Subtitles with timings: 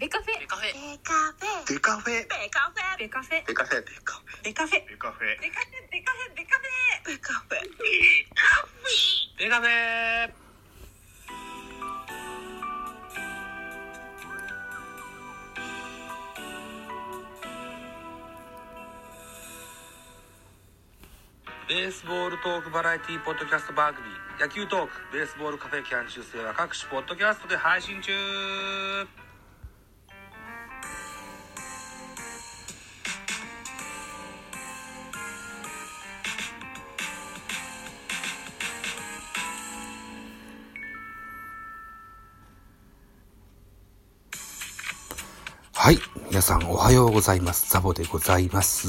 [0.00, 0.40] ベカフェ。
[0.40, 0.72] ベカフェ。
[0.72, 1.68] ベカフェ。
[1.68, 2.24] デカフェ。
[2.96, 3.44] ベカフェ。
[3.44, 3.84] ベカフェ。
[3.84, 4.24] デカフェ。
[4.42, 4.80] デカフェ。
[4.88, 5.36] ベカフェ。
[5.36, 5.92] デカフェ。
[5.92, 6.32] ベカフェ。
[6.34, 7.04] ベカフェ。
[7.04, 7.60] ベカフェ。
[9.36, 10.30] ベカフェベカフェ
[21.68, 24.06] ベースボールトークバラエティポッドキャスト番組。
[24.40, 28.12] 野球トークベースボールカフェキャン中世は各種ポッドキャストで配信中
[45.82, 45.98] はい。
[46.28, 47.72] 皆さんおはようございます。
[47.72, 48.86] ザボでございます。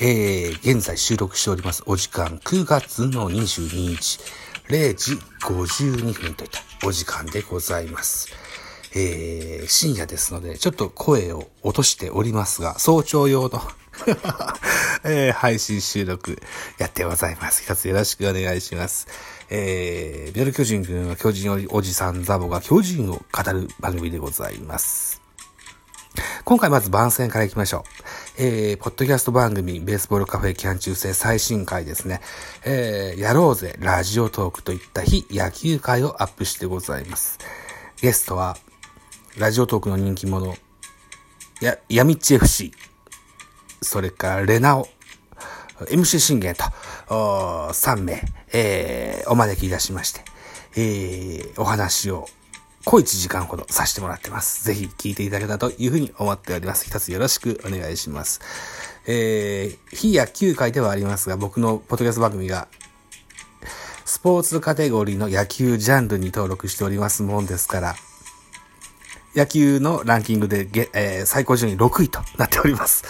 [0.00, 4.20] えー、現在収録しておりますお時間9月の22日
[4.68, 8.28] 0時52分といったお時間でございます。
[8.94, 13.60] えー、深夜ですので、ちょっと声を落としておりますが、早朝用の
[15.02, 16.40] えー配信収録
[16.78, 17.64] やってございます。
[17.64, 19.08] 一つよろしくお願いします。
[19.50, 25.23] えー、ビョル巨人くんは巨人おじさんザボが巨人を語る番組でございます。
[26.44, 27.82] 今回まず番宣から行きましょう。
[28.36, 32.20] えー、ポッドキャスト番組、ベースボールカフェキャン中世最新回ですね。
[32.66, 37.38] えー、やろうぜ、ラジオトークといった非野球会をアップしてございます。
[38.02, 38.58] ゲストは、
[39.38, 40.54] ラジオトークの人気者、
[41.62, 42.74] や、やみち FC、
[43.80, 44.86] それからレナオ、
[45.88, 46.64] MC 信玄と、
[47.08, 50.20] 3名、えー、お招きいたしまして、
[50.76, 52.28] えー、お話を
[52.84, 54.64] 小1時間ほどさせてもらってます。
[54.64, 56.86] ぜひ聞いていただけたというふうに思っております。
[56.86, 58.40] 一つよろしくお願いします。
[59.06, 62.68] えー、非野球界ではありますが、僕のポッドキャスト番組が、
[64.04, 67.96] スポーツカテゴリーの野球ジャンルに登録しておりますもんですから、
[69.34, 73.04] 野球のランキングで、えー最高順位6位となっております。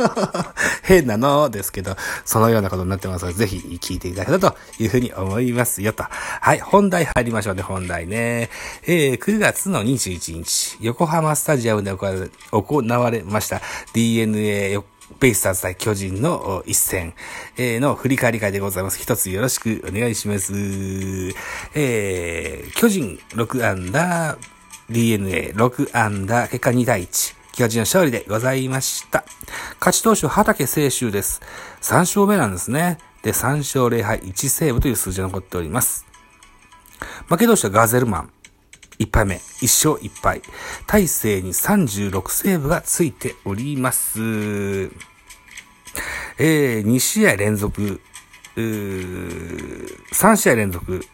[0.82, 6.04] 変なのですけど、そのようなことになってますので、ぜひ聞いていただけたというふうに思いますよと。
[6.04, 8.48] はい、本題入りましょうね、本題ね。
[8.84, 12.30] えー、9月の21日、横浜スタジアムで行
[12.86, 13.60] われました
[13.92, 14.78] DNA
[15.20, 17.14] ベイスターズ対巨人の一戦、
[17.58, 18.98] の振り返り会でございます。
[18.98, 20.52] 一つよろしくお願いします。
[21.74, 24.38] えー、巨人6アンダー、
[24.92, 27.34] DNA6 アンダー、結果2対1。
[27.54, 29.24] 巨人の勝利でございました。
[29.78, 31.40] 勝ち投手、畑清修です。
[31.80, 32.98] 3勝目なんですね。
[33.22, 36.06] で、3勝0敗1セーブという数字が残っております。
[37.28, 38.30] 負け投手はガゼルマン。
[38.98, 40.42] 1敗目、1勝1敗。
[40.86, 44.20] 大勢に36セーブがついております。
[46.38, 48.00] えー、2試合連続、
[48.56, 51.04] 3試合連続、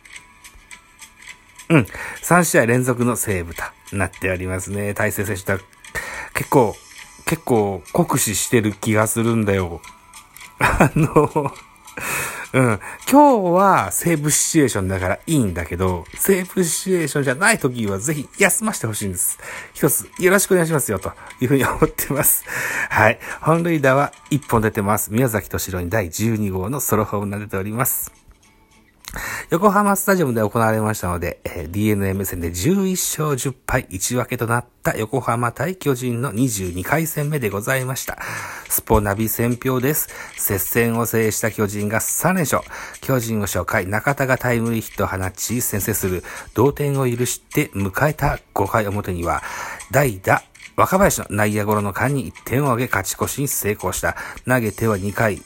[1.71, 1.87] うん。
[2.23, 3.63] 3試合連続のセーブと
[3.93, 4.95] なっておりますね。
[4.95, 5.59] 大勢選手は
[6.35, 6.75] 結構、
[7.27, 9.81] 結構酷使してる気がするんだよ。
[10.59, 11.53] あの、
[12.55, 12.81] うん。
[13.11, 19.39] 今日はセーブシチュエーションだからいいんだけど、セーブシチュエーションじゃない時はぜひ休ませてほしいんです。
[19.75, 22.45] 一つよろしくお願いしますよ、というふうに思ってます。
[22.89, 23.19] はい。
[23.43, 25.13] 本塁打は1本出てます。
[25.13, 28.28] 宮崎敏郎に第12号のソロホームラン出ております。
[29.51, 32.91] 横浜スタジアムで行われましたので、えー DNA 目線で11
[33.25, 38.19] 勝10敗1分けとなった横浜対巨人の22回戦目でございました。
[38.69, 40.11] スポナビ戦票です。
[40.37, 42.63] 接戦を制した巨人が3連勝。
[43.01, 49.43] 巨人を初回、中田がタイムリーヒットを放ち、先制する同点を許して迎えた5回表には、
[49.91, 50.43] 代打、
[50.77, 54.15] 若林の内野ゴロの間に1点を挙げ勝ち越しに成功した。
[54.47, 55.41] 投げては2回、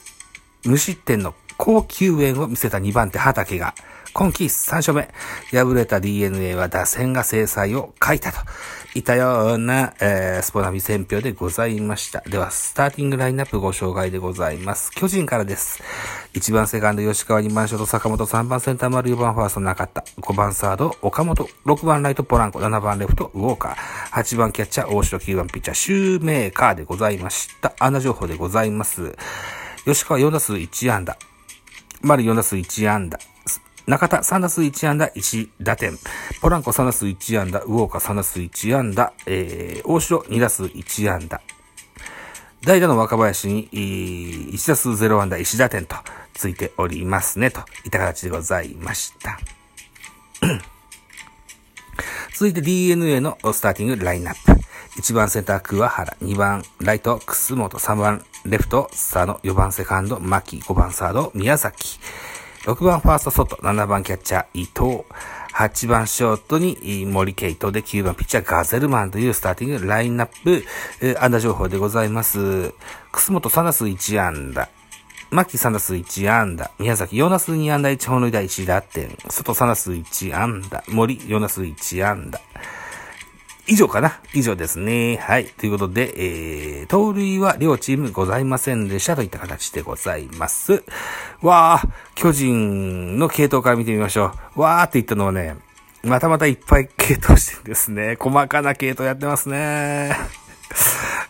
[0.65, 3.73] 無失点の高級演を見せた2番手畑が、
[4.13, 5.09] 今季3勝目。
[5.51, 8.37] 敗れた DNA は打線が制裁を書いたと。
[8.95, 12.21] いたような、えースポナビ選票でございました。
[12.21, 14.91] では、スターティングラインナップご紹介でございます。
[14.91, 15.81] 巨人からです。
[16.35, 27.73] 1番セカンド吉川、2番ショート坂本、3番センター丸、4番ファースト中田、5番サード岡本、6番ライトポランコ、7番レフトウォーカー、8番キャッチャー大城、9番ピッチャーシューメーカーでございました。
[27.79, 29.15] 穴情報でございます。
[29.85, 31.17] 吉川4打数1安打。
[32.03, 33.17] 丸4打数1安打。
[33.85, 35.97] 中田3打数1安打1打点。
[36.41, 37.59] ポランコ3打数1安打。
[37.61, 39.11] ウォーカ3打数1安打。
[39.25, 41.41] えー、大城2打数1安打。
[42.61, 45.97] 代打の若林に、1打数0安打1打点と
[46.33, 49.37] ついておりますね、といった形でございました。
[52.33, 54.63] 続いて DNA のスターティングラインナップ。
[55.01, 61.99] 1番センター桑原、2番ライト楠本、3番レフト佐野、4番セカンド牧、5番サード宮崎、
[62.63, 65.03] 6番ファースト外、7番キャッチャー伊藤、
[65.53, 70.63] 8番ショートに森ケイトで9番ピッチャーガゼルマンというスターティングラインナップ、
[71.01, 72.73] えー、安打情報でございます。
[73.11, 74.69] 楠本サナス1安打。
[75.29, 76.71] 牧サナス1安打。
[76.79, 79.09] 宮崎ヨナス2安打1本塁打1打点。
[79.27, 80.85] 外サナス1安打。
[80.87, 82.39] 森ヨナス1安打。
[83.65, 84.19] 以上かな？
[84.33, 85.17] 以上ですね。
[85.17, 85.45] はい。
[85.45, 90.83] ということで、えー、盗塁は両チームございませんでしたといった形でございます。
[91.41, 94.61] わー、巨人の系統から見てみましょう。
[94.61, 95.55] わーって言ったのはね、
[96.03, 98.17] またまたいっぱい系統してるんですね。
[98.19, 100.13] 細かな系統やってますね。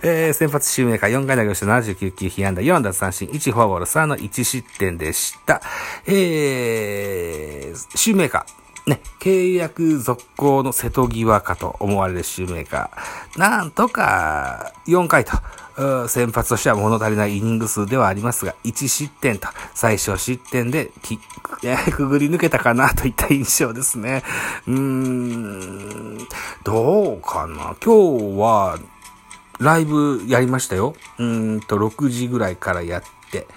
[0.02, 5.62] えー、先発シューメーカー4回投げして79球被安打4奪三振1フォアボール3の1失点でした。
[6.08, 8.63] えー、シューメーカー。
[8.86, 13.40] ね、契約続行の瀬戸際かと思われるシューメーカー。
[13.40, 15.32] なんとか、4回と、
[16.10, 21.18] 先発としては物足りないイニング数ではありますが、1失点と、最小失点でき、
[21.94, 24.22] くぐり抜けたかなといった印象ですね。
[24.68, 26.18] うーん、
[26.66, 28.80] どうかな今日は、
[29.60, 30.94] ライブやりましたよ。
[31.20, 33.48] うんと、6時ぐらいからやって、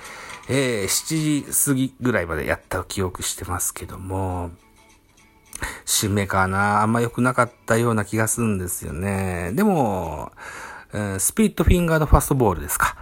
[0.48, 4.52] えー、7時過ぎぐらいまでやった記憶してますけども、
[5.84, 6.82] 締めかな。
[6.82, 9.52] あんま良くなかったような気がするんですよね。
[9.54, 10.32] でも、
[11.18, 12.96] スピットフィンガードファストボールですか。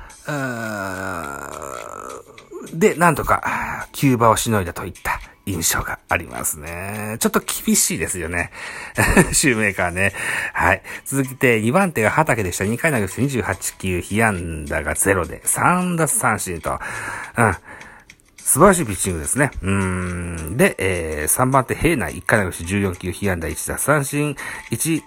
[2.72, 7.16] で、なんとか、キューバをしのいだといった印象がありますね。
[7.20, 8.50] ちょっと厳しいですよね。
[9.32, 10.12] シューメーカーね。
[10.54, 10.82] はい。
[11.04, 12.64] 続けて、2番手が畑でした。
[12.64, 16.80] 2回投げて28球、被安打が0で、3奪三振と。
[17.36, 17.56] うん。
[18.44, 19.50] 素晴らしいピッチングですね。
[19.62, 20.56] うん。
[20.58, 24.36] で、えー、3番手、平内、1回投げし14球、被安打1奪三振、
[24.70, 25.02] 1、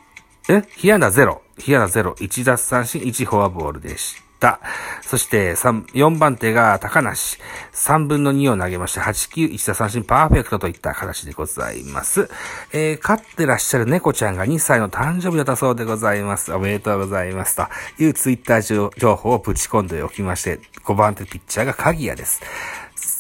[0.50, 0.64] え？
[0.76, 4.60] 被安打0、被安打0、1奪三振、1フォアボールでした。
[5.04, 7.38] そして、3、4番手が高梨。
[7.74, 12.32] 3分の2を投げまして、8球、1打三振、パーフェクトといった形でございます。
[12.74, 16.52] えー、飼ってらっしゃる猫ちゃんが2歳の誕生日だったそうでございます。
[16.54, 17.56] おめでとうございます。
[17.56, 17.68] と
[18.00, 22.42] いうツイッター情報をぶち込んでおきまして、5番手ピッチャーが鍵谷です。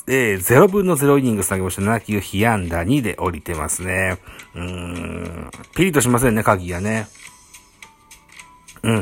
[0.09, 4.17] えー、0分の0イニング投げました7球被安打2で降りてますね。
[4.55, 7.07] うーん、ピリッとしませんね、鍵がね。
[8.83, 8.95] うん。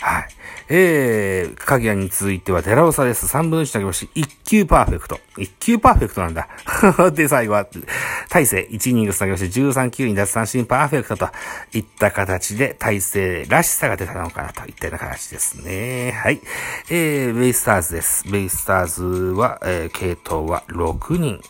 [0.00, 0.28] はい。
[0.68, 3.26] えー、鍵谷に続いてはデラオサです。
[3.26, 5.20] 3分の1投げまし、1球パーフェクト。
[5.36, 6.48] 1球パーフェクトなんだ。
[7.12, 7.66] で、最後は、
[8.30, 11.28] 大勢1イニング投げまし、13球に奪三振パーフェクトと
[11.72, 16.12] いった形で、大勢らしさが出たのかなといったような形ですね。
[16.12, 16.40] はい。
[16.88, 18.24] えー、ベイスターズです。
[18.30, 21.40] ベイスターズは、えー、系統は6人。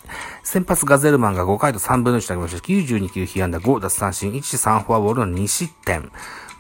[0.42, 2.58] 先発ガゼルマンが5回と3分の1投げました。
[2.58, 6.10] 92球被安打5奪三振1、3フォアボールの2失点。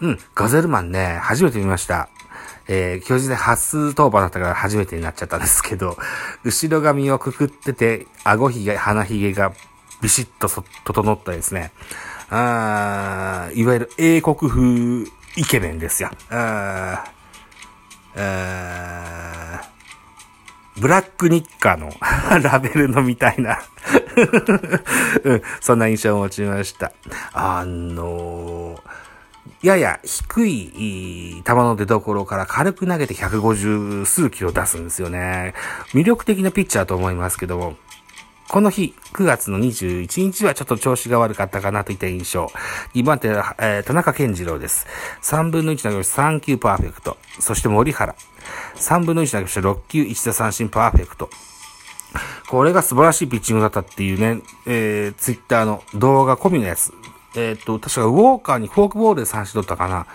[0.00, 2.08] うん、ガゼルマンね、初めて見ました。
[2.66, 5.96] えー、巨人で初登板だったから初めてになっちゃったんですけど、
[6.44, 9.52] 後ろ髪をくくってて、顎ひげ、鼻ひげが
[10.00, 10.48] ビシッと
[10.84, 11.72] 整ったですね。
[12.30, 15.04] あいわゆる英国風
[15.36, 16.10] イケメンですよ。
[16.30, 17.04] あ
[18.16, 19.60] あ
[20.76, 21.92] ブラックニッカーの
[22.42, 23.60] ラベルのみたいな
[25.24, 26.92] うん、そんな印象を持ちました。
[27.32, 28.73] あのー
[29.64, 35.54] やや低い球の出所から軽く投げて150数キロ出すんですよね。
[35.94, 37.74] 魅力的なピッチャーと思いますけども、
[38.50, 42.50] この日、9月の21日はちょっと調子が悪かったかなといった印象。
[42.94, 44.86] 2番手は、えー、田中健次郎です。
[45.22, 47.16] 3分の1投げし3球パーフェクト。
[47.40, 48.14] そして森原。
[48.76, 51.30] 3分の1投げして6球1打三振パーフェクト。
[52.50, 56.92] これが素晴らしいピッチングだったっていうね、えー、ツイッターの動画込みのやつ
[57.36, 60.06] えっ、と、確かウォーカーにフォークボールで三振取ったかな。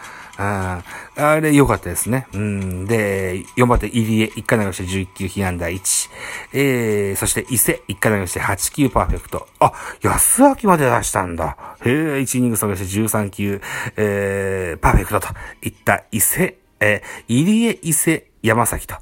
[0.41, 0.83] あ
[1.17, 2.25] あれ良かったですね。
[2.33, 2.85] うん。
[2.85, 6.09] で、4番手、入江、1回投げして11球、被安打1。
[6.53, 9.47] えー、そして伊勢、1回投げして8球パーフェクト。
[9.59, 11.57] あ、安明まで出したんだ。
[11.83, 13.61] へえ、1イニング下げして13球、
[13.97, 15.27] えー、パーフェクトと
[15.61, 18.95] いった伊勢、えー、入江、伊勢、山崎と。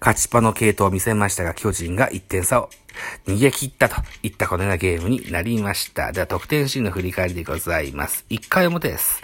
[0.00, 2.70] 勝ちパの系統を見せましたが、巨人が1点差を
[3.26, 6.12] 逃げ切ったといったこのようなゲームになりました。
[6.12, 8.24] では、得点シーンの振り返りでございます。
[8.30, 9.22] 1回表です。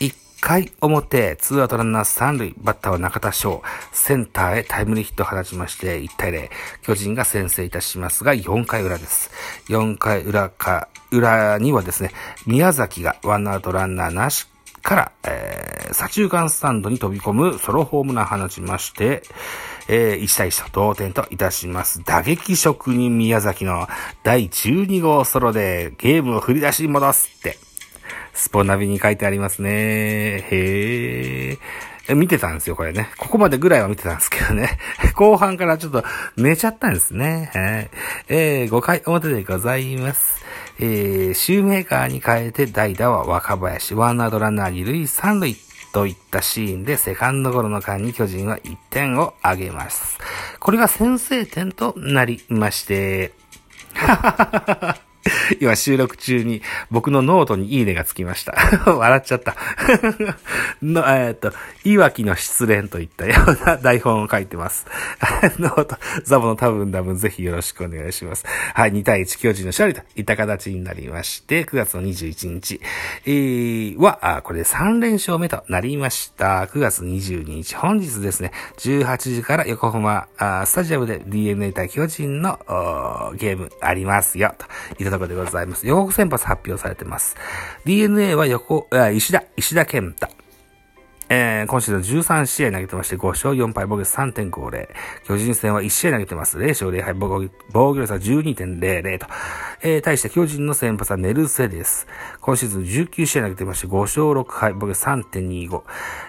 [0.00, 3.62] 1回表、ツーアウトランナー3塁、バッターは中田翔、
[3.92, 6.50] センターへタイムリーヒットを放ちまして、1対0、
[6.82, 9.30] 巨人が先制いたしますが、4回裏です。
[9.68, 12.10] 4回裏か、裏にはですね、
[12.46, 14.46] 宮崎がワンアウトランナーなし
[14.82, 19.22] から、えー、左中間スタンドに飛び込むソロホームラン放ちまして、
[19.88, 22.02] えー、1対1と同点といたします。
[22.04, 23.88] 打撃職人宮崎の
[24.22, 27.58] 第12号ソロでゲームを振り出しに戻すって、
[28.34, 29.70] スポナビに書いてありますね。
[29.70, 32.14] へー。
[32.14, 33.08] 見てたんですよ、これね。
[33.16, 34.78] ここまでぐらいは見てたんですけどね。
[35.16, 36.04] 後半からちょっと
[36.36, 37.50] 寝ちゃったんですね。
[37.52, 37.90] はい。
[38.28, 40.44] えー、5回表でございます。
[40.78, 45.56] えー、シューメーカーに変えて代打は若林、ワンアウトランナー二塁三塁
[45.96, 50.18] といったシーンでセカンドゴロの間に巨人は1点を挙げます。
[50.60, 53.32] これが先制点となりまして、
[55.60, 58.54] 今収録中に僕のノートにいいねがつきました。
[58.90, 59.56] 笑っちゃった
[60.82, 61.52] の、えっ、と、
[61.84, 64.86] いわきの失恋といったような台本を書いてます。
[65.58, 68.44] note、ザボの多分多分ぜひよろしくお願いします。
[68.74, 72.80] はい、2対1巨人の勝利といった形になりまして、9月の21日、
[73.24, 76.64] えー、は、これで3連勝目となりました。
[76.64, 80.26] 9月22日、本日ですね、18時から横浜
[80.64, 82.58] スタジアムで DNA 対巨人の
[83.36, 84.66] ゲームありますよ、と
[84.98, 85.86] いたところでございます。
[85.86, 87.36] 予告先発発表されてます。
[87.84, 90.28] DNA は横、石田、石田健太。
[91.28, 94.88] えー、今シーズン13試合投げてまして、5勝4敗、防御率3.50。
[95.24, 96.58] 巨人戦は1試合投げてます。
[96.58, 99.26] 0勝0敗、防御防御率は12.00と。
[99.82, 102.06] えー、対して巨人の先発はメルセデス。
[102.40, 105.82] 今シーズン19試合投げてまして、5勝6敗、防御率3.25。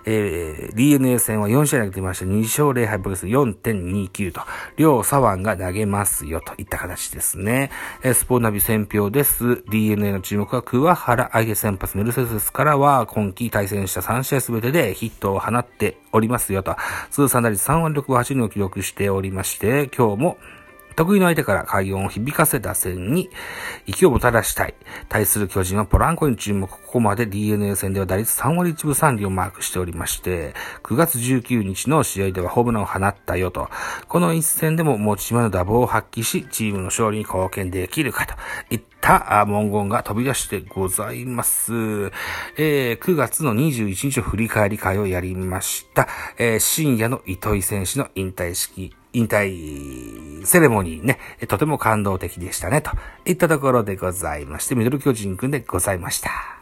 [0.06, 4.42] えー、DNA 戦は4試合投げてまして、2勝0敗、防御率4.29と。
[4.78, 7.70] 両左腕が投げますよ、といった形ですね。
[8.02, 9.64] えー、スポーナビ選票です。
[9.70, 16.76] DNA の注目は桑原相手先発メルセデスからは、今季対戦した3試合すべてでヒットを放っておりますよと。
[17.12, 20.38] 通算打率3割6分8厘を記録しておりまして、今日も
[20.98, 23.30] 得意の相手から快音を響かせ打線に
[23.86, 24.74] 息をもたらしたい。
[25.10, 26.68] 対する巨人はポランコに注目。
[26.68, 33.70] ここまで DNA 戦では打率3割1分3厘をマークしておりまして、9月19日の試合ではホームランを放ったよと。
[34.08, 38.34] この一戦でも持ち前の打棒を発揮し、チームの勝利に貢献できるかと
[38.74, 41.74] いった文言が飛び出してございます。
[42.58, 46.08] えー、9月の21日の振り返り会をやりました。
[46.40, 52.92] えー、深夜の糸井選手の引退式引退セレモニーね、とても感動的でしたね、と
[53.26, 56.57] いったところでございまして、ミドル巨人くんでございました。